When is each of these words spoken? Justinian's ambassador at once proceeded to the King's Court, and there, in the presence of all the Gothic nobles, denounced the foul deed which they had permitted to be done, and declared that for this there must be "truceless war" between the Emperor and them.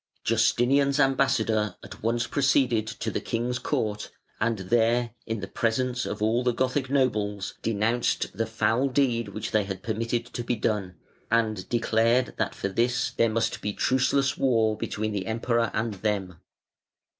Justinian's 0.23 0.99
ambassador 0.99 1.75
at 1.83 2.01
once 2.01 2.25
proceeded 2.25 2.87
to 2.87 3.11
the 3.11 3.21
King's 3.21 3.59
Court, 3.59 4.09
and 4.39 4.57
there, 4.57 5.11
in 5.27 5.41
the 5.41 5.47
presence 5.47 6.07
of 6.07 6.23
all 6.23 6.43
the 6.43 6.53
Gothic 6.55 6.89
nobles, 6.89 7.53
denounced 7.61 8.35
the 8.35 8.47
foul 8.47 8.89
deed 8.89 9.27
which 9.29 9.51
they 9.51 9.63
had 9.65 9.83
permitted 9.83 10.25
to 10.25 10.43
be 10.43 10.55
done, 10.55 10.95
and 11.29 11.69
declared 11.69 12.33
that 12.37 12.55
for 12.55 12.67
this 12.69 13.11
there 13.11 13.29
must 13.29 13.61
be 13.61 13.73
"truceless 13.73 14.39
war" 14.39 14.75
between 14.75 15.11
the 15.11 15.27
Emperor 15.27 15.69
and 15.71 15.93
them. 15.93 16.39